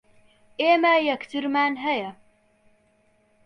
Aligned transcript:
ئێمە 0.61 0.93
یەکترمان 1.09 1.73
ھەیە. 1.83 2.11